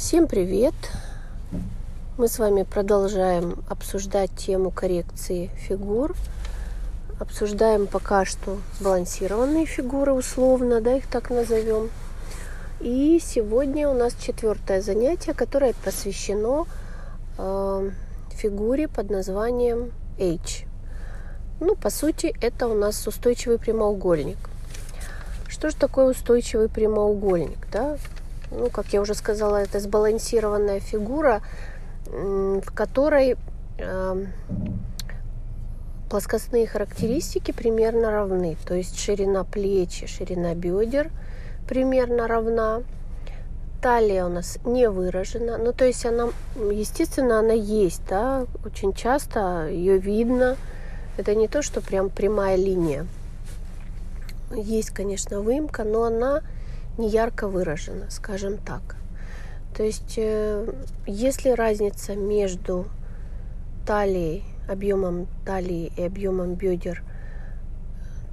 [0.00, 0.74] Всем привет!
[2.16, 6.16] Мы с вами продолжаем обсуждать тему коррекции фигур.
[7.18, 11.90] Обсуждаем пока что сбалансированные фигуры условно, да, их так назовем.
[12.80, 16.64] И сегодня у нас четвертое занятие, которое посвящено
[17.36, 17.90] э,
[18.30, 20.64] фигуре под названием H.
[21.60, 24.38] Ну, по сути, это у нас устойчивый прямоугольник.
[25.46, 27.58] Что же такое устойчивый прямоугольник?
[27.70, 27.98] Да?
[28.50, 31.42] Ну, как я уже сказала, это сбалансированная фигура,
[32.06, 33.36] в которой
[33.78, 34.24] э,
[36.10, 38.56] плоскостные характеристики примерно равны.
[38.66, 41.10] То есть ширина плеч и ширина бедер
[41.68, 42.82] примерно равна.
[43.80, 45.56] Талия у нас не выражена.
[45.56, 46.28] Ну, то есть она,
[46.70, 50.56] естественно, она есть, да, очень часто ее видно.
[51.16, 53.06] Это не то, что прям прямая линия.
[54.54, 56.42] Есть, конечно, выемка, но она
[56.98, 58.96] не ярко выражена, скажем так.
[59.76, 60.72] То есть, э,
[61.06, 62.86] если разница между
[63.86, 67.02] талией, объемом талии и объемом бедер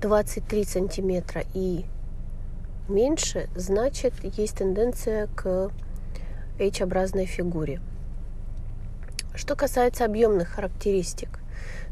[0.01, 1.85] 23 сантиметра и
[2.87, 5.71] меньше, значит, есть тенденция к
[6.59, 7.81] H-образной фигуре.
[9.33, 11.39] Что касается объемных характеристик,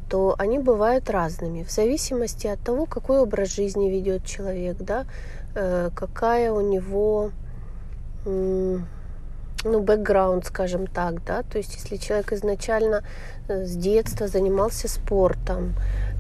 [0.10, 5.06] то они бывают разными в зависимости от того, какой образ жизни ведет человек, да,
[5.56, 7.32] какая у него
[9.66, 13.04] ну, бэкграунд, скажем так, да, то есть если человек изначально
[13.48, 15.74] э, с детства занимался спортом,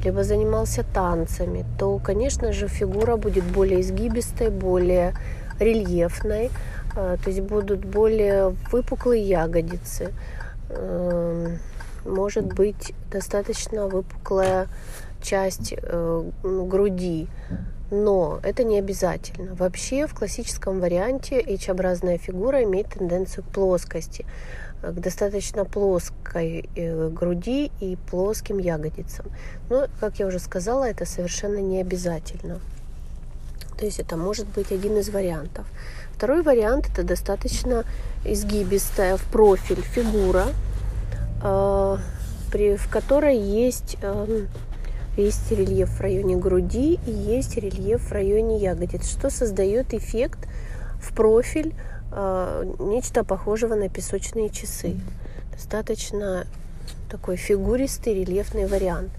[0.03, 5.13] либо занимался танцами, то, конечно же, фигура будет более изгибистой, более
[5.59, 6.49] рельефной,
[6.95, 10.11] э, то есть будут более выпуклые ягодицы,
[10.69, 11.59] эм,
[12.03, 14.67] может быть достаточно выпуклая
[15.21, 15.73] часть
[16.43, 17.27] груди,
[18.03, 19.55] но это не обязательно.
[19.55, 24.25] Вообще в классическом варианте H-образная фигура имеет тенденцию к плоскости,
[24.83, 29.25] э, к достаточно плоской э, груди и плоским ягодицам.
[29.69, 32.59] Но, как я уже сказала, это совершенно не обязательно.
[33.77, 35.65] То есть это может быть один из вариантов.
[36.15, 37.83] Второй вариант это достаточно
[38.23, 40.45] изгибистая в профиль фигура,
[41.43, 41.97] э,
[42.51, 44.45] при, в которой есть э,
[45.17, 50.39] есть рельеф в районе груди и есть рельеф в районе ягодиц, что создает эффект
[51.01, 51.73] в профиль
[52.11, 54.95] э, нечто похожего на песочные часы.
[55.51, 56.45] Достаточно
[57.09, 59.11] такой фигуристый рельефный вариант.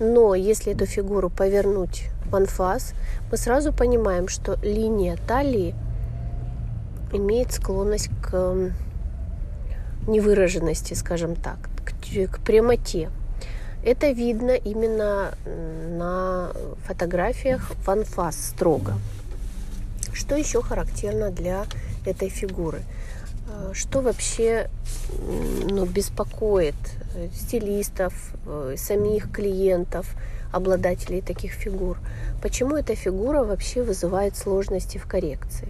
[0.00, 2.94] Но если эту фигуру повернуть в анфас,
[3.30, 5.74] мы сразу понимаем, что линия талии
[7.12, 8.72] имеет склонность к
[10.08, 13.10] невыраженности, скажем так, к, к прямоте.
[13.84, 16.52] Это видно именно на
[16.86, 18.94] фотографиях в анфас строго.
[20.14, 21.66] Что еще характерно для
[22.06, 22.80] этой фигуры?
[23.46, 24.70] А, что вообще
[25.68, 26.74] ну, беспокоит
[27.14, 28.14] э, стилистов,
[28.46, 30.06] э, самих клиентов,
[30.50, 31.98] обладателей таких фигур?
[32.40, 35.68] Почему эта фигура вообще вызывает сложности в коррекции?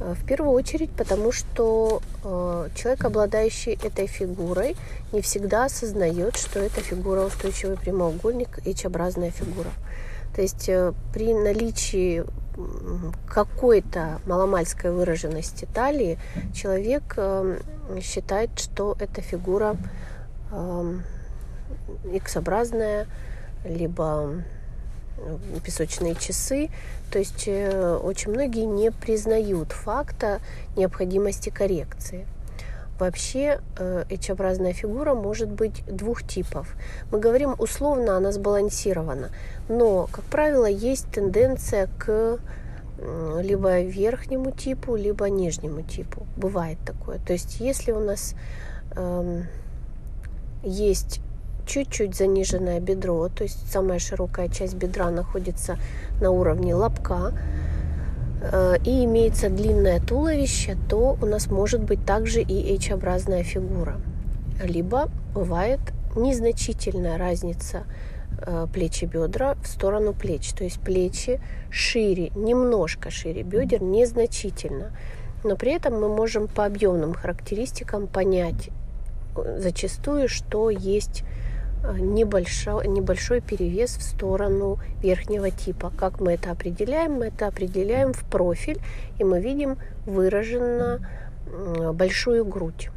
[0.00, 4.76] Э, в первую очередь, потому что э, человек, обладающий этой фигурой,
[5.12, 9.70] не всегда осознает, что эта фигура устойчивый прямоугольник, H-образная фигура.
[10.34, 12.24] То есть э, при наличии
[13.26, 16.18] какой-то маломальской выраженности талии
[16.52, 17.16] человек
[18.02, 19.76] считает, что эта фигура
[22.12, 23.06] X-образная,
[23.64, 24.42] либо
[25.64, 26.70] песочные часы.
[27.10, 30.40] То есть э, очень многие не признают факта
[30.76, 32.26] необходимости коррекции.
[32.98, 36.74] Вообще H-образная э, фигура может быть двух типов.
[37.10, 39.30] Мы говорим условно, она сбалансирована,
[39.68, 42.38] но, как правило, есть тенденция к
[43.40, 46.26] либо верхнему типу, либо нижнему типу.
[46.36, 47.18] Бывает такое.
[47.18, 48.34] То есть если у нас
[48.94, 49.46] эм,
[50.62, 51.22] есть
[51.70, 55.78] чуть-чуть заниженное бедро, то есть самая широкая часть бедра находится
[56.20, 57.32] на уровне лобка,
[58.42, 64.00] э, и имеется длинное туловище, то у нас может быть также и H-образная фигура.
[64.64, 65.78] Либо бывает
[66.16, 67.84] незначительная разница
[68.44, 70.52] э, плечи бедра в сторону плеч.
[70.52, 71.40] То есть плечи
[71.70, 74.90] шире, немножко шире бедер, незначительно.
[75.44, 78.70] Но при этом мы можем по объемным характеристикам понять
[79.36, 81.22] э, зачастую, что есть
[81.98, 85.92] небольшой, небольшой перевес в сторону верхнего типа.
[85.96, 87.14] Как мы это определяем?
[87.14, 88.80] Мы это определяем в профиль,
[89.18, 91.08] и мы видим выраженно
[91.92, 92.90] большую грудь.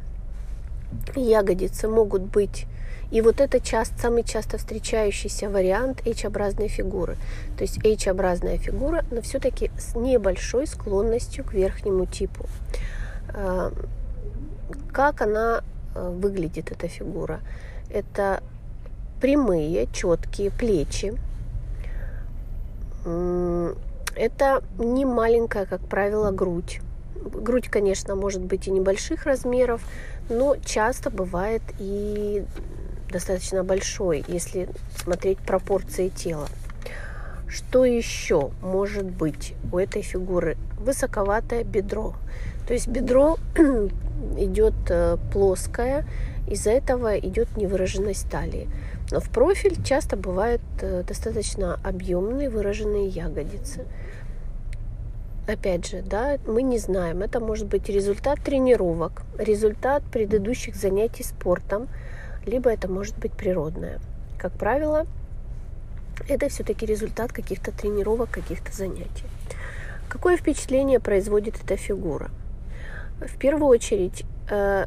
[1.16, 2.66] Ягодицы могут быть
[3.14, 7.16] и вот это часто, самый часто встречающийся вариант H-образной фигуры.
[7.56, 12.46] То есть H-образная фигура, но все-таки с небольшой склонностью к верхнему типу.
[13.28, 13.70] Э,
[14.92, 15.62] как она
[15.94, 17.40] э, выглядит, эта фигура?
[17.88, 18.42] Это
[19.20, 21.14] прямые, четкие плечи.
[23.04, 26.80] Это не маленькая, как правило, грудь.
[27.16, 29.82] Грудь, конечно, может быть и небольших размеров,
[30.28, 32.44] но часто бывает и
[33.10, 36.48] достаточно большой, если смотреть пропорции тела.
[37.48, 40.56] Что еще может быть у этой фигуры?
[40.78, 42.14] Высоковатое бедро.
[42.66, 43.38] То есть бедро
[44.38, 46.04] идет э, плоское,
[46.48, 48.68] из-за этого идет невыраженность талии.
[49.10, 53.84] Но в профиль часто бывают э, достаточно объемные выраженные ягодицы.
[55.46, 61.88] Опять же, да, мы не знаем, это может быть результат тренировок, результат предыдущих занятий спортом,
[62.46, 64.00] либо это может быть природное.
[64.38, 65.06] Как правило,
[66.28, 69.26] это все-таки результат каких-то тренировок, каких-то занятий.
[70.08, 72.30] Какое впечатление производит эта фигура?
[73.20, 74.86] В первую очередь, э,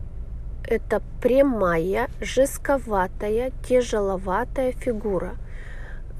[0.67, 5.35] это прямая, жестковатая, тяжеловатая фигура,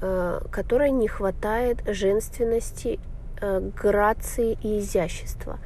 [0.00, 2.98] э, которой не хватает женственности,
[3.40, 5.58] э, грации и изящества.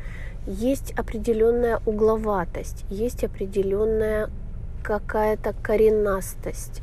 [0.47, 4.29] Есть определенная угловатость, есть определенная
[4.83, 6.83] какая-то коренастость.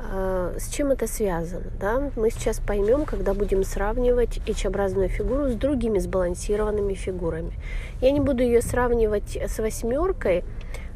[0.00, 1.70] Э, с чем это связано?
[1.80, 2.10] Да?
[2.16, 7.52] Мы сейчас поймем, когда будем сравнивать H-образную фигуру с другими сбалансированными фигурами.
[8.00, 10.42] Я не буду ее сравнивать с восьмеркой,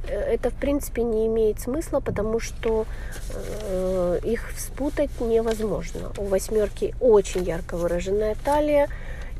[0.09, 2.87] это в принципе не имеет смысла, потому что
[3.35, 6.13] э, их спутать невозможно.
[6.19, 8.89] У восьмерки очень ярко выраженная талия,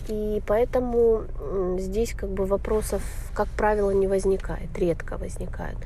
[0.09, 1.23] и поэтому
[1.79, 3.03] здесь как бы вопросов,
[3.35, 5.77] как правило, не возникает, редко возникает.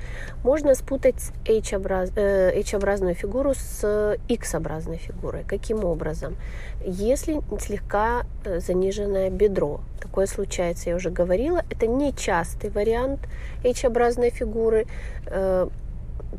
[0.43, 5.45] Можно спутать H-образ, э, H-образную фигуру с X-образной фигурой.
[5.45, 6.37] Каким образом?
[6.85, 9.81] Если слегка э, заниженное бедро.
[10.01, 11.63] Такое случается, я уже говорила.
[11.71, 13.21] Это не частый вариант
[13.65, 14.87] H-образной фигуры.
[15.27, 15.69] Э,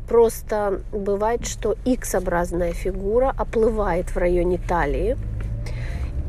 [0.08, 5.16] просто бывает, что X-образная фигура оплывает в районе талии,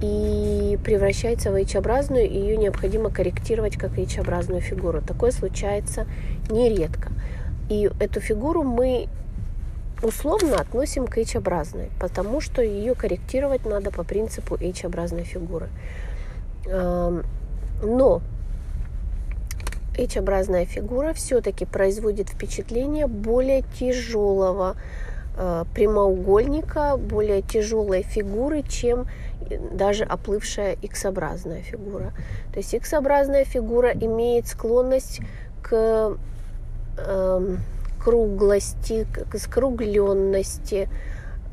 [0.01, 5.01] и превращается в H-образную, и ее необходимо корректировать как H-образную фигуру.
[5.01, 6.05] Такое случается
[6.49, 7.11] нередко.
[7.69, 9.07] И эту фигуру мы
[10.01, 15.69] условно относим к H-образной, потому что ее корректировать надо по принципу H-образной фигуры.
[16.65, 17.23] Эм,
[17.83, 18.21] но
[19.97, 24.77] H-образная фигура все-таки производит впечатление более тяжелого
[25.35, 29.07] э, прямоугольника, более тяжелой фигуры, чем
[29.71, 32.13] даже оплывшая X-образная фигура.
[32.53, 35.21] То есть X-образная фигура имеет склонность
[35.61, 36.17] к
[36.97, 37.57] э,
[38.03, 40.89] круглости, к скругленности.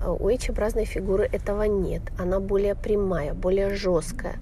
[0.04, 2.02] У H-образной фигуры этого нет.
[2.18, 4.36] Она более прямая, более жесткая,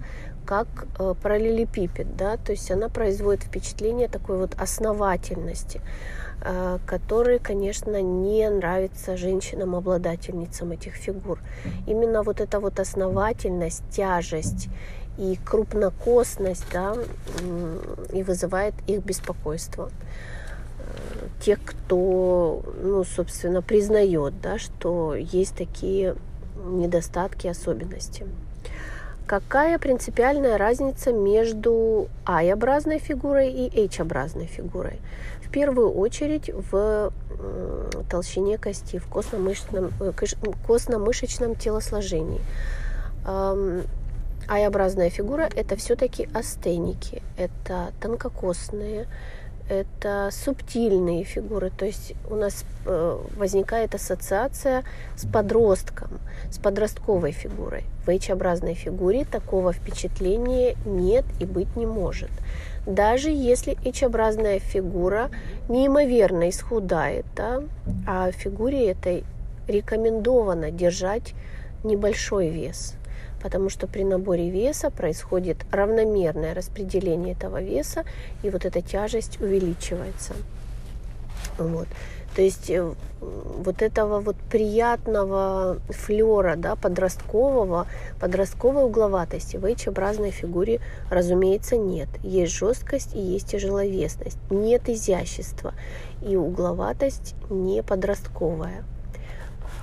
[0.45, 0.67] как
[0.99, 5.81] э, параллелепипед, да, то есть она производит впечатление такой вот основательности.
[6.85, 11.39] Который, конечно, не нравится женщинам-обладательницам этих фигур.
[11.87, 14.69] Именно вот эта вот основательность, тяжесть
[15.17, 16.95] и крупнокосность да,
[18.11, 19.89] и вызывает их беспокойство.
[20.79, 26.15] Э, тех, кто, ну, собственно, признает, да, что есть такие
[26.65, 28.25] недостатки, особенности.
[29.25, 34.99] Какая принципиальная разница между I-образной фигурой и H-образной фигурой?
[35.55, 37.13] Первую очередь в
[38.09, 40.11] толщине кости, в костно-мышечном, э,
[40.67, 42.41] костно-мышечном телосложении.
[44.49, 49.07] I-образная фигура– это все-таки астеники, это тонкокостные,
[49.69, 54.83] это субтильные фигуры, то есть у нас э, возникает ассоциация
[55.15, 56.19] с подростком,
[56.51, 57.85] с подростковой фигурой.
[58.05, 62.29] В H-образной фигуре такого впечатления нет и быть не может.
[62.85, 65.29] Даже если H-образная фигура
[65.69, 67.63] неимоверно исхудает, да,
[68.07, 69.23] а фигуре этой
[69.67, 71.33] рекомендовано держать
[71.83, 72.93] небольшой вес–
[73.45, 78.03] потому что при наборе веса происходит равномерное распределение этого веса,
[78.41, 80.33] и вот эта тяжесть увеличивается.
[81.59, 81.87] Вот.
[82.35, 87.87] То есть э, вот этого вот приятного флера, да, подросткового,
[88.19, 92.09] подростковой угловатости в H-образной фигуре, разумеется, нет.
[92.23, 94.37] Есть жесткость и есть тяжеловесность.
[94.49, 95.73] Нет изящества.
[96.21, 98.83] И угловатость не подростковая,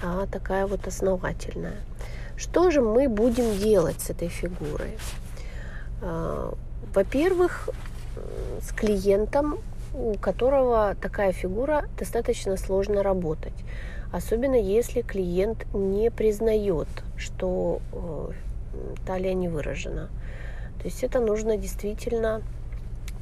[0.02, 1.80] а такая вот основательная.
[2.36, 4.98] Что же мы будем делать с этой фигурой?
[6.02, 6.52] А,
[6.94, 7.70] во-первых,
[8.60, 9.58] с клиентом,
[9.94, 13.64] у которого такая фигура достаточно сложно работать.
[14.12, 18.30] Особенно если клиент не признает, что э,
[19.06, 20.08] талия не выражена.
[20.78, 22.42] То есть это нужно действительно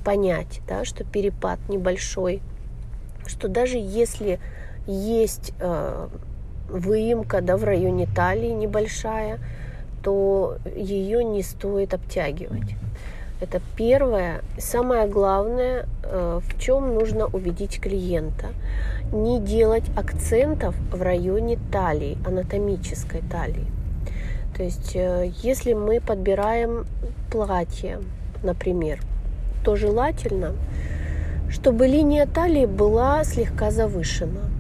[0.05, 2.43] понять, да, что перепад небольшой–
[3.31, 4.39] что даже если
[4.87, 6.09] есть э,
[6.69, 9.39] выемка да, в районе талии небольшая,
[10.03, 12.75] то ее не стоит обтягивать.
[13.41, 14.43] Это первое.
[14.59, 18.49] Самое главное, э, в чем нужно убедить клиента.
[19.13, 23.67] Не делать акцентов в районе талии, анатомической талии.
[24.55, 26.85] То есть, э, если мы подбираем
[27.33, 28.01] платье,
[28.43, 29.01] например,
[29.65, 30.53] то желательно,
[31.49, 34.51] чтобы линия талии была слегка завышена.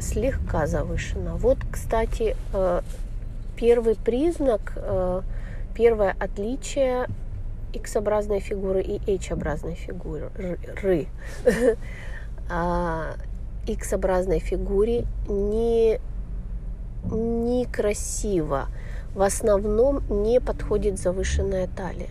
[0.00, 1.34] Слегка завышена.
[1.36, 2.80] Вот, кстати, э,
[3.56, 4.72] первый признак,
[5.74, 7.06] первое отличие
[7.72, 10.30] X-образной фигуры и H-образной фигуры.
[10.82, 11.06] Ры.
[12.52, 13.14] А
[13.68, 16.00] X-образной фигуре не,
[17.04, 18.66] некрасиво.
[19.14, 22.10] В основном не подходит завышенная талия.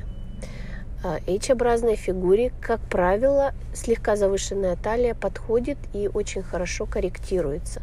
[1.01, 7.79] H-образной фигуре, как правило, слегка завышенная талия подходит и очень хорошо корректируется.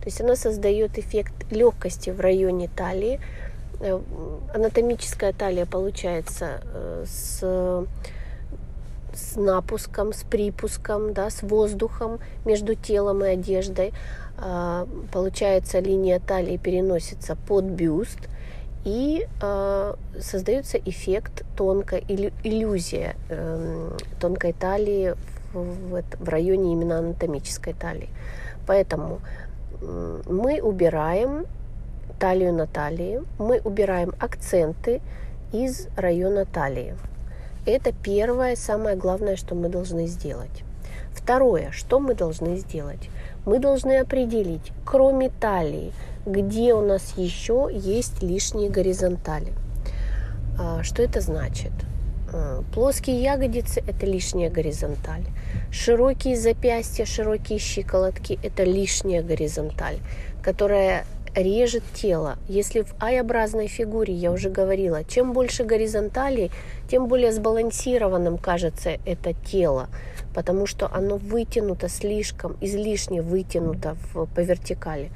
[0.00, 3.20] То есть она создает эффект легкости в районе талии,
[4.54, 7.86] анатомическая талия получается э, с
[9.12, 13.92] с напуском, с припуском, да, с воздухом между телом и одеждой.
[14.38, 18.28] А, получается, линия талии переносится под бюст,
[18.84, 25.14] и э, создается эффект тонкой иллюзия э, тонкой талии
[25.52, 28.08] в, в, районе именно анатомической талии.
[28.66, 29.20] Поэтому
[29.82, 31.44] э, мы убираем
[32.18, 35.00] талию на талии, мы убираем акценты
[35.52, 36.94] из района талии.
[37.66, 40.64] Это первое, самое главное, что мы должны сделать.
[41.12, 43.10] Второе, что мы должны сделать?
[43.44, 45.92] Мы должны определить, кроме талии,
[46.26, 49.52] где у нас еще есть лишние горизонтали.
[50.58, 51.72] А, что это значит?
[52.32, 55.24] А, плоские ягодицы– это лишняя горизонталь.
[55.70, 59.98] Широкие запястья, широкие щиколотки– это лишняя горизонталь,
[60.42, 62.38] которая режет тело.
[62.48, 66.50] Если в ай-образной фигуре, я уже говорила, чем больше горизонтали,
[66.88, 69.88] тем более сбалансированным кажется это тело,
[70.34, 75.10] потому что оно вытянуто слишком, излишне вытянуто в, по вертикали.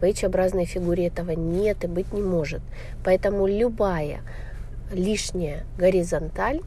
[0.00, 2.62] В H-образной фигуре этого нет и быть не может.
[3.04, 4.20] Поэтому любая
[4.92, 6.60] лишняя горизонталь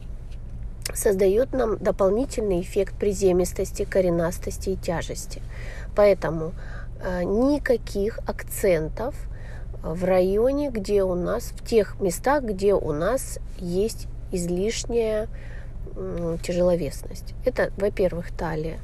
[0.94, 5.40] создает нам дополнительный эффект приземистости, коренастости и тяжести.
[5.94, 6.52] Поэтому
[7.24, 9.14] никаких акцентов
[9.82, 15.28] в районе, где у нас, в тех местах, где у нас есть излишняя
[16.42, 17.34] тяжеловесность.
[17.44, 18.78] Это, во-первых, талия.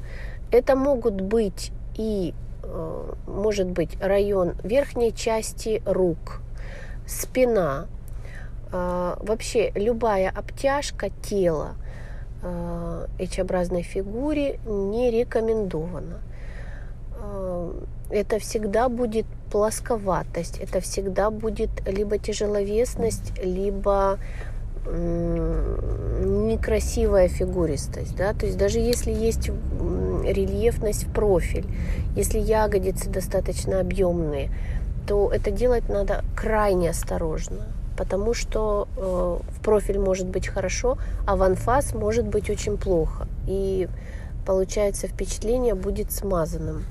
[0.51, 2.33] Это могут быть и,
[2.63, 6.41] э, может быть, район верхней части рук,
[7.07, 7.87] спина,
[8.71, 11.75] э, вообще любая обтяжка тела
[12.41, 16.21] H-образной фигуре не рекомендована
[18.09, 24.19] это всегда будет плосковатость, это всегда будет либо тяжеловесность, либо
[26.25, 29.49] некрасивая фигуристость, да, то есть даже если есть
[30.23, 31.65] рельефность в профиль,
[32.15, 34.49] если ягодицы достаточно объемные,
[35.07, 40.97] то это делать надо крайне осторожно, потому что э, в профиль может быть хорошо,
[41.27, 43.87] а в анфас может быть очень плохо, и
[44.45, 46.85] получается впечатление будет смазанным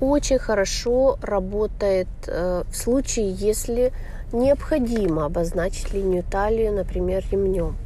[0.00, 3.92] очень хорошо работает э, в случае, если
[4.32, 7.76] необходимо обозначить линию талии, например, ремнем.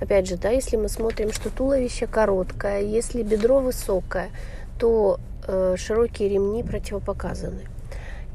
[0.00, 4.28] Опять же, да, если мы смотрим, что туловище короткое, если бедро высокое,
[4.78, 7.62] то э, широкие ремни противопоказаны.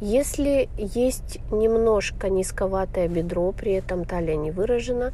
[0.01, 5.13] Если есть немножко низковатое бедро, при этом талия не выражена,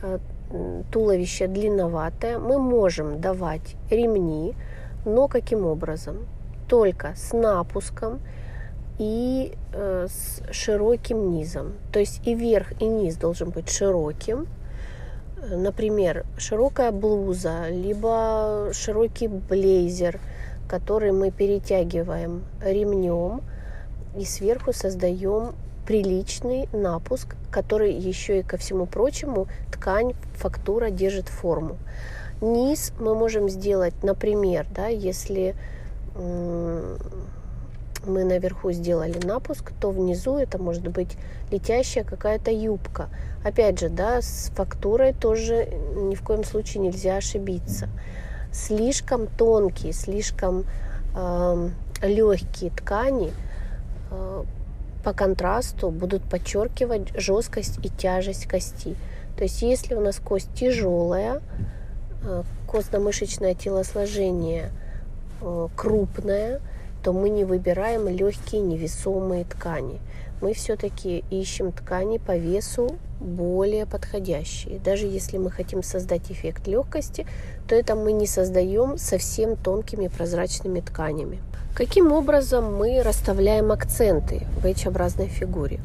[0.00, 0.18] э,
[0.90, 4.54] туловище длинноватое, мы можем давать ремни,
[5.04, 6.26] но каким образом?
[6.68, 8.20] Только с напуском
[8.98, 11.74] и э, с широким низом.
[11.92, 14.46] То есть и верх, и низ должен быть широким.
[15.50, 20.18] Например, широкая блуза, либо широкий блейзер,
[20.68, 23.42] который мы перетягиваем ремнем
[24.16, 25.54] и сверху создаем
[25.86, 31.76] приличный напуск, который еще и ко всему прочему ткань, фактура держит форму.
[32.40, 35.54] Низ мы можем сделать, например, да, если
[38.06, 41.16] мы наверху сделали напуск, то внизу это может быть
[41.50, 43.08] летящая какая-то юбка.
[43.44, 47.88] Опять же, да, с фактурой тоже ни в коем случае нельзя ошибиться.
[48.52, 50.64] Слишком тонкие, слишком
[51.16, 51.68] э,
[52.02, 53.32] легкие ткани
[54.10, 54.44] э,
[55.02, 58.96] по контрасту будут подчеркивать жесткость и тяжесть кости.
[59.36, 61.40] То есть, если у нас кость тяжелая,
[62.22, 64.70] э, костно-мышечное телосложение–
[65.76, 66.60] крупная,
[67.02, 70.00] то мы не выбираем легкие невесомые ткани.
[70.40, 74.78] Мы все-таки ищем ткани по весу более подходящие.
[74.78, 77.26] Даже если мы хотим создать эффект легкости,
[77.68, 81.40] то это мы не создаем совсем тонкими прозрачными тканями.
[81.74, 85.80] Каким образом мы расставляем акценты в H-образной фигуре?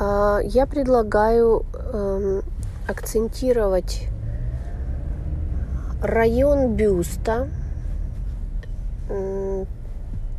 [0.00, 2.42] А, я предлагаю эм,
[2.86, 4.06] акцентировать
[6.02, 7.48] район бюста.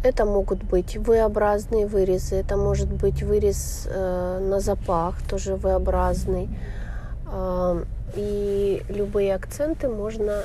[0.02, 6.50] Это могут быть V-образные вырезы, это может быть вырез э, на запах, тоже V-образный.
[8.16, 10.44] И любые акценты можно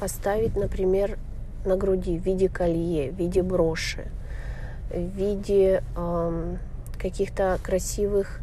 [0.00, 1.18] поставить, например,
[1.64, 4.04] на груди в виде колье, в виде броши,
[4.90, 6.56] в виде э,
[6.98, 8.40] каких-то красивых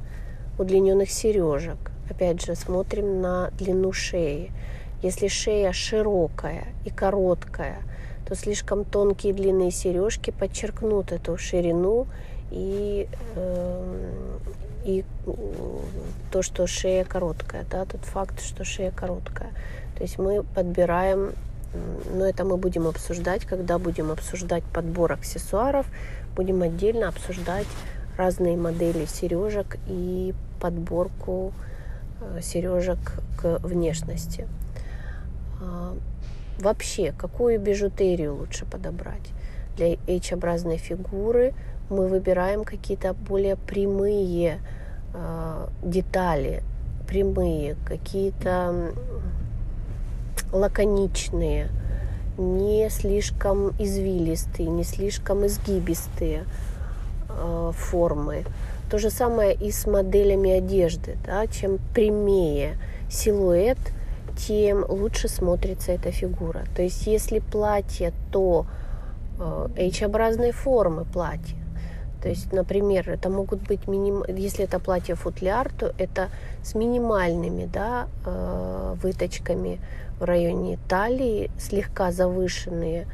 [0.57, 1.91] удлиненных сережек.
[2.09, 4.51] Опять же, смотрим на длину шеи.
[5.01, 7.77] Если шея широкая и короткая,
[8.27, 12.07] то слишком тонкие длинные сережки подчеркнут эту ширину
[12.51, 14.37] и, э,
[14.85, 15.03] и
[16.31, 19.49] то, что шея короткая, да, тот факт, что шея короткая.
[19.97, 21.33] То есть мы подбираем,
[22.13, 25.85] но это мы будем обсуждать, когда будем обсуждать подбор аксессуаров,
[26.35, 27.67] будем отдельно обсуждать
[28.17, 31.53] разные модели сережек и подборку
[32.21, 32.99] э, сережек
[33.41, 34.47] к внешности.
[36.59, 39.31] Вообще, какую бижутерию лучше подобрать?
[39.75, 41.53] Для H-образной фигуры
[41.89, 44.59] мы выбираем какие-то более прямые
[45.13, 46.61] э, детали,
[47.07, 48.93] прямые, какие-то
[50.51, 51.69] лаконичные,
[52.37, 56.45] не слишком извилистые, не слишком изгибистые
[57.29, 58.43] э, формы.
[58.89, 61.17] То же самое и с моделями одежды.
[61.25, 61.47] Да?
[61.47, 62.77] Чем прямее
[63.09, 63.79] силуэт,
[64.37, 66.65] тем лучше смотрится эта фигура.
[66.75, 68.65] То есть если платье, то
[69.39, 71.57] э, H-образной формы платье.
[72.21, 74.23] То есть, например, это могут быть миним...
[74.27, 76.29] если это платье футляр, то это
[76.63, 79.81] с минимальными да, э, выточками
[80.19, 83.07] в районе талии, слегка завышенные,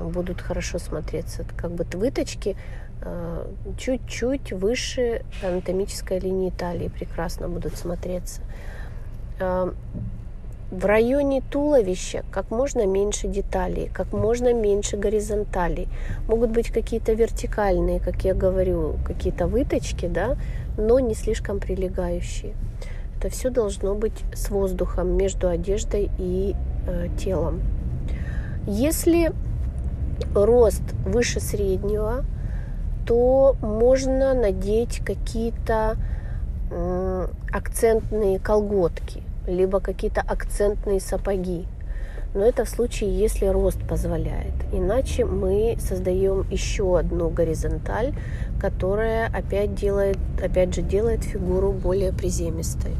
[0.00, 1.44] будут хорошо смотреться.
[1.56, 2.56] Как бы выточки
[3.02, 3.46] э,
[3.76, 8.42] чуть-чуть выше анатомической линии талии прекрасно будут смотреться.
[10.70, 15.88] В районе туловища как можно меньше деталей, как можно меньше горизонталей.
[16.26, 20.36] Могут быть какие-то вертикальные, как я говорю, какие-то выточки, да,
[20.76, 22.52] но не слишком прилегающие.
[23.16, 26.54] Это все должно быть с воздухом между одеждой и
[26.86, 27.62] э, телом.
[28.66, 29.32] Если
[30.34, 32.26] рост выше среднего,
[33.06, 35.96] то можно надеть какие-то
[36.70, 41.66] э, акцентные колготки, либо какие-то акцентные сапоги.
[42.34, 44.52] Но это в случае, если рост позволяет.
[44.72, 48.14] Иначе мы создаем еще одну горизонталь,
[48.60, 52.92] которая опять, делает, опять же делает фигуру более приземистой.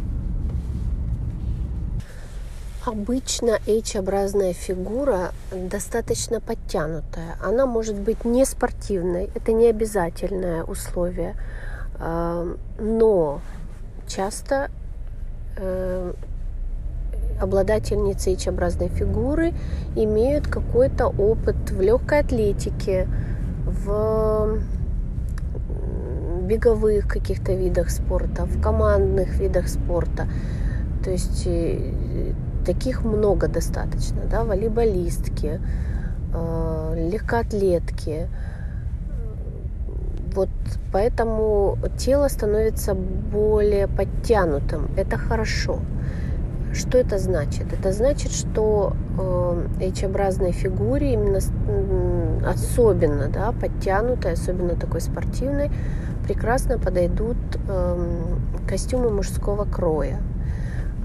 [2.87, 7.37] Обычно H-образная фигура достаточно подтянутая.
[7.45, 11.37] Она может быть не спортивной, это не обязательное условие,
[11.99, 12.47] а,
[12.79, 13.43] но
[14.07, 14.71] часто
[15.59, 16.15] э,
[17.41, 19.53] обладательницы H-образной фигуры
[19.97, 23.09] имеют какой-то опыт в легкой атлетике,
[23.67, 24.59] в
[26.49, 30.27] беговых каких-то видах спорта, в командных видах спорта.
[31.05, 32.33] То есть э,
[32.67, 35.61] таких много достаточно, да, волейболистки,
[36.35, 38.29] э, легкоатлетки.
[40.35, 40.49] Вот
[40.93, 44.89] поэтому тело становится более подтянутым.
[44.97, 45.81] Это хорошо.
[46.73, 47.73] Что это значит?
[47.73, 51.41] Это значит, что э, H-образной фигуре именно
[52.47, 55.71] особенно да, подтянутой, особенно такой спортивной,
[56.25, 57.37] прекрасно подойдут
[57.69, 58.25] э,
[58.67, 60.21] костюмы мужского кроя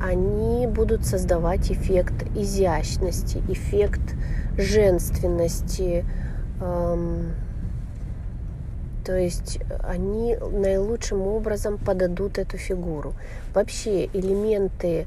[0.04, 4.02] они будут создавать эффект изящности, эффект
[4.58, 6.06] женственности.
[6.60, 7.32] Эм,
[9.06, 13.14] то есть они наилучшим образом подадут эту фигуру.
[13.54, 15.06] Вообще элементы э,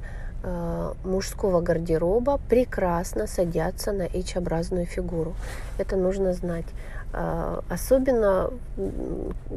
[1.04, 5.34] мужского гардероба прекрасно садятся на H-образную фигуру.
[5.78, 6.66] Это нужно знать.
[7.12, 8.50] Э, особенно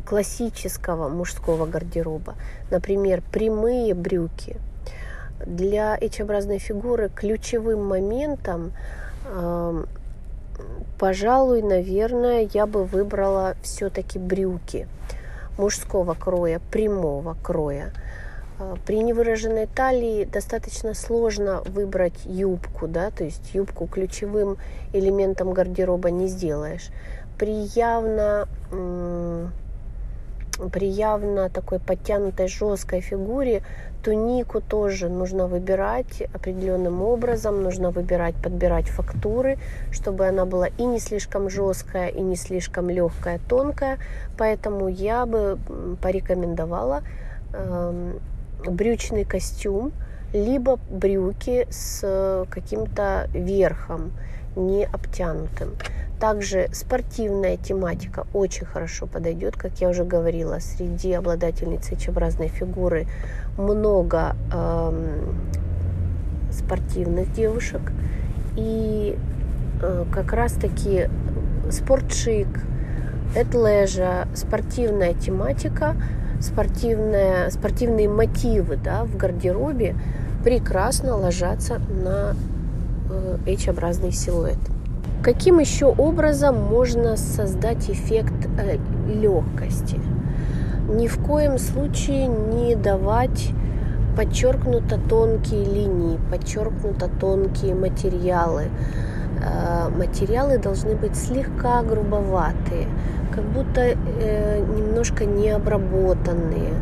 [0.07, 2.35] классического мужского гардероба.
[2.71, 4.57] Например, прямые брюки–
[5.45, 8.73] для H-образной фигуры ключевым моментом,
[10.97, 14.87] пожалуй, наверное, я бы выбрала все-таки брюки
[15.57, 17.91] мужского кроя, прямого кроя.
[18.59, 24.57] А, при невыраженной талии достаточно сложно выбрать юбку, да, то есть юбку ключевым
[24.93, 26.89] элементом гардероба не сделаешь.
[27.37, 28.47] При явно
[30.73, 33.63] при явно такой подтянутой жесткой фигуре
[34.03, 39.57] тунику тоже нужно выбирать определенным образом, нужно выбирать, подбирать фактуры,
[39.91, 43.99] чтобы она была и не слишком жесткая, и не слишком легкая, тонкая.
[44.37, 45.57] Поэтому я бы
[46.01, 47.03] порекомендовала
[47.53, 48.19] эм,
[48.65, 49.91] брючный костюм,
[50.33, 54.11] либо брюки с каким-то верхом,
[54.55, 55.75] не обтянутым.
[56.19, 63.07] Также спортивная тематика очень хорошо подойдет, как я уже говорила, среди обладательниц H-образной фигуры
[63.57, 65.39] много эм,
[66.51, 67.81] спортивных девушек.
[68.57, 69.17] И
[69.81, 71.09] э, как раз-таки
[71.71, 72.49] спортшик,
[73.35, 75.95] этлежа, спортивная тематика,
[76.39, 79.95] спортивная, спортивные мотивы да, в гардеробе
[80.43, 82.35] прекрасно ложатся на
[83.09, 84.59] э, H-образный силуэт.
[85.21, 88.77] Каким еще образом можно создать эффект э,
[89.11, 89.99] легкости?
[90.87, 93.51] Ни в коем случае не давать
[94.15, 98.69] подчеркнуто тонкие линии, подчеркнуто тонкие материалы.
[99.41, 102.87] Э, материалы должны быть слегка грубоватые,
[103.33, 106.73] как будто э, немножко необработанные.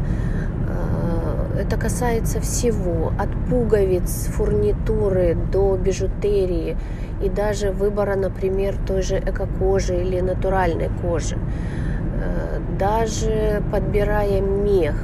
[1.57, 6.77] Это касается всего, от пуговиц, фурнитуры до бижутерии
[7.23, 11.35] и даже выбора, например, той же эко-кожи или натуральной кожи.
[11.35, 14.95] Э, даже подбирая мех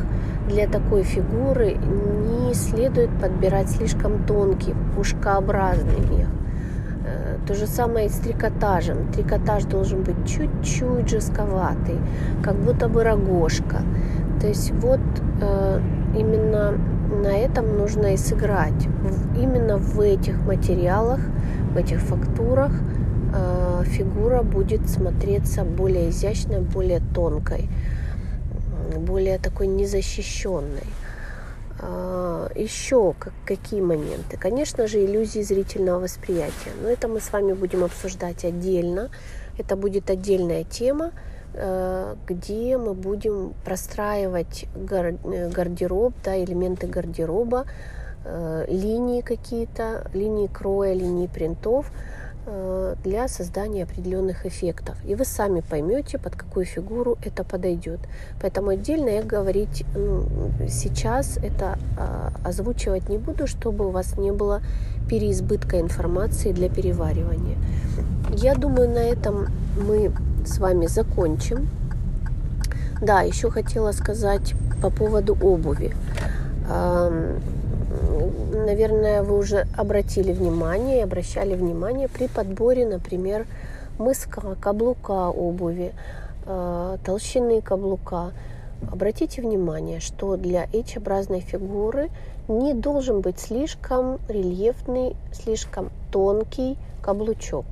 [0.48, 6.28] для такой фигуры не следует подбирать слишком тонкий, пушкообразный мех.
[7.48, 9.12] То же самое и с трикотажем.
[9.12, 12.00] Трикотаж должен быть чуть-чуть жестковатый,
[12.44, 13.82] как будто бы рогожка.
[14.40, 15.02] То есть вот
[15.42, 15.82] э,
[16.18, 16.74] именно
[17.24, 18.88] на этом нужно и сыграть.
[19.36, 21.20] Именно в этих материалах
[21.74, 22.72] в этих фактурах
[23.34, 27.68] э, фигура будет смотреться более изящной, более тонкой,
[28.96, 30.86] более такой незащищенной.
[31.80, 34.38] А, Еще какие моменты?
[34.38, 36.72] Конечно же, иллюзии зрительного восприятия.
[36.82, 39.10] Но это мы с вами будем обсуждать отдельно.
[39.58, 41.12] Это будет отдельная тема,
[41.54, 47.66] э, где мы будем простраивать э, гардероб, да, элементы гардероба,
[48.26, 51.92] Э, линии какие-то, линии кроя, линии принтов
[53.04, 54.98] для создания определенных эффектов.
[55.06, 58.00] И вы сами поймете, под какую фигуру это подойдет.
[58.42, 60.26] Поэтому отдельно я говорить ну,
[60.68, 64.62] сейчас это а, озвучивать не буду, чтобы у вас не было
[65.10, 67.58] переизбытка информации для переваривания.
[68.30, 70.12] Я думаю, на этом мы
[70.46, 71.70] с вами закончим.
[73.02, 75.94] Да, еще хотела сказать по поводу обуви
[78.74, 83.46] наверное, вы уже обратили внимание обращали внимание при подборе, например,
[84.00, 85.94] мыска, каблука обуви,
[86.48, 88.32] э, толщины каблука.
[88.92, 92.10] Обратите внимание, что для H-образной фигуры
[92.48, 97.66] не должен быть слишком рельефный, слишком тонкий каблучок.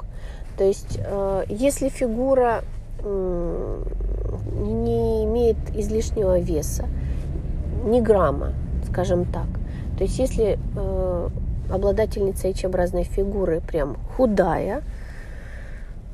[0.56, 2.62] То есть, э, если фигура
[3.04, 6.86] не имеет излишнего веса,
[7.84, 8.54] ни грамма,
[8.88, 9.48] скажем так,
[10.02, 11.30] то есть если э,
[11.70, 14.82] обладательница H-образной фигуры прям худая,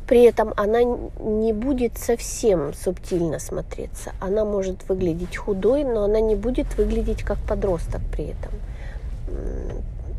[0.06, 4.12] при этом она не будет совсем субтильно смотреться.
[4.20, 8.52] Она может выглядеть худой, но она не будет выглядеть как подросток при этом.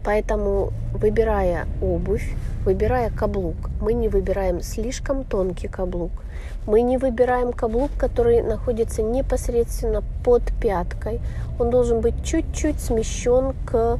[0.04, 2.34] Поэтому, выбирая обувь,
[2.64, 6.12] выбирая каблук, мы не выбираем слишком тонкий каблук.
[6.66, 11.20] Мы не выбираем каблук, который находится непосредственно под пяткой.
[11.58, 13.98] Он должен быть чуть-чуть смещен к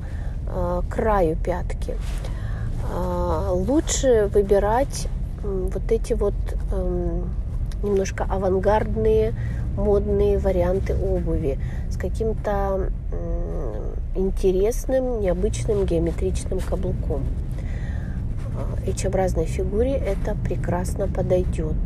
[0.48, 1.94] э, краю пятки.
[2.92, 5.08] Э, лучше выбирать
[5.42, 6.34] э, вот эти вот
[6.72, 7.20] э,
[7.82, 9.34] немножко авангардные,
[9.76, 11.58] модные варианты обуви
[11.90, 12.90] с каким-то
[14.18, 17.22] интересным, необычным геометричным каблуком.
[18.86, 21.76] H-образной фигуре это прекрасно подойдет.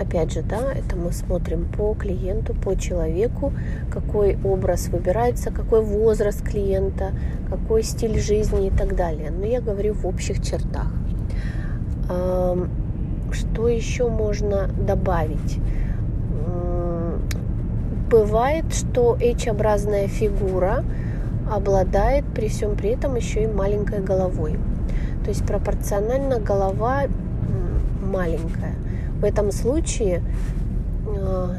[0.00, 3.52] Опять же, да, это мы смотрим по клиенту, по человеку,
[3.90, 7.12] какой образ выбирается, какой возраст клиента,
[7.48, 9.30] какой стиль жизни и так далее.
[9.30, 10.92] Но я говорю в общих чертах.
[13.32, 15.58] Что еще можно добавить?
[18.10, 20.84] Бывает, что H-образная фигура
[21.50, 24.58] обладает при всем при этом еще и маленькой головой.
[25.24, 27.06] То есть пропорционально голова
[28.06, 28.74] маленькая.
[29.20, 30.22] В этом случае
[31.06, 31.54] э,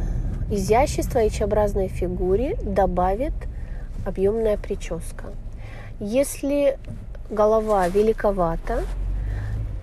[0.49, 3.33] изящество H-образной фигуре добавит
[4.05, 5.25] объемная прическа.
[5.99, 6.77] Если
[7.29, 8.83] голова великовата,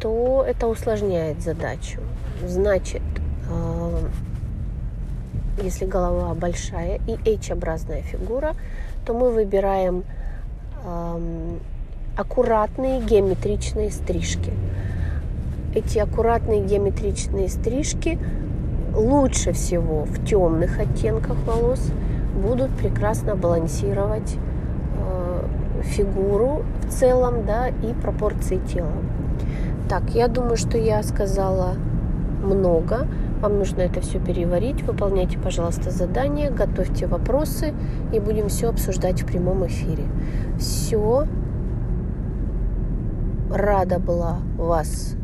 [0.01, 2.01] то это усложняет задачу.
[2.47, 3.03] Значит,
[3.51, 4.09] э,
[5.63, 8.55] если голова большая и H-образная фигура,
[9.05, 10.05] то мы выбираем
[10.85, 11.61] эм,
[12.17, 14.53] аккуратные геометричные стрижки.
[15.75, 18.19] Эти аккуратные геометричные стрижки
[18.95, 21.81] лучше всего в темных оттенках волос
[22.41, 25.45] будут прекрасно балансировать э,
[25.83, 28.93] фигуру в целом, да, и пропорции тела.
[29.89, 31.75] Так, я думаю, что я сказала
[32.43, 33.07] много.
[33.45, 34.81] Вам нужно это все переварить.
[34.85, 37.75] Выполняйте, пожалуйста, задание, готовьте вопросы
[38.11, 40.05] и будем все обсуждать в прямом эфире.
[40.59, 41.27] Все.
[43.51, 45.17] Рада была вас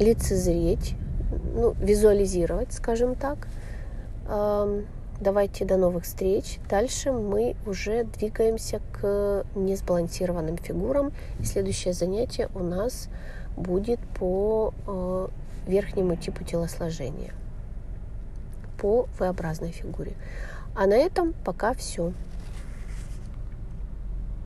[0.00, 0.94] лицезреть,
[1.54, 3.46] ну, визуализировать, скажем так.
[5.20, 6.60] Давайте до новых встреч.
[6.70, 11.12] Дальше мы уже двигаемся к несбалансированным фигурам.
[11.40, 13.10] И следующее занятие у нас
[13.54, 15.28] будет по э,
[15.68, 17.32] верхнему типу телосложения,
[18.80, 20.14] по V-образной фигуре.
[20.74, 22.12] А на этом пока все.